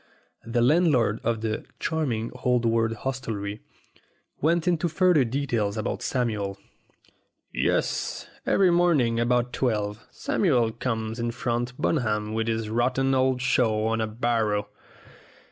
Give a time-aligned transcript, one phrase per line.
[0.47, 3.61] The landlord of the "charming old world hostelry"
[4.41, 6.57] went into further detail about Samuel.
[7.53, 13.85] "Yes, every morning about twelve Samuel comes in from Bunham with his rotten old show
[13.85, 14.69] on a barrow.